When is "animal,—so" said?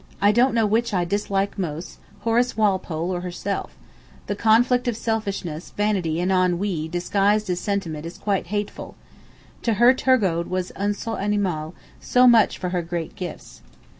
11.21-12.25